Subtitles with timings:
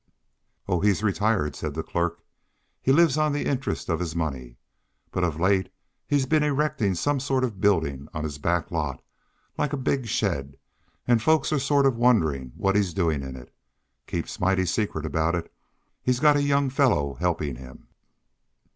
[0.67, 2.23] "Oh, he's retired," said the clerk.
[2.81, 4.57] "He lives on the interest of his money.
[5.11, 5.71] But of late
[6.07, 9.03] he's been erecting some sort of a building on his back lot,
[9.59, 10.57] like a big shed,
[11.07, 13.53] and folks are sort of wondering what he's doing in it.
[14.07, 15.53] Keeps mighty secret about it.
[16.01, 17.87] He's got a young fellow helping him."